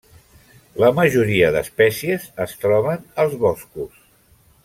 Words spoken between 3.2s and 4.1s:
als boscos.